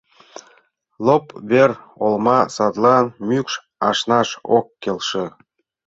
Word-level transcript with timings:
Лоп 1.05 1.25
вер 1.49 1.71
олма 2.05 2.39
садлан, 2.55 3.05
мӱкш 3.27 3.53
ашнаш 3.89 4.29
ок 4.57 4.65
келше. 4.81 5.25